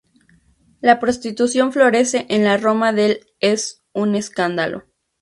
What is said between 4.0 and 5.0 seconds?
escándalo.